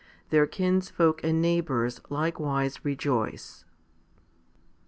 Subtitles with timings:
[0.31, 3.65] Their kinsfolk and neighbours likewise rejoice.